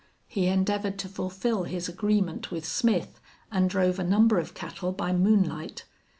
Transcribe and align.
He 0.25 0.47
endeavored 0.47 0.97
to 0.97 1.07
fulfil 1.07 1.61
his 1.65 1.87
agreement 1.87 2.49
with 2.49 2.65
Smith, 2.65 3.21
and 3.51 3.69
drove 3.69 3.99
a 3.99 4.03
number 4.03 4.39
of 4.39 4.55
cattle 4.55 4.91
by 4.91 5.13
moonlight. 5.13 5.85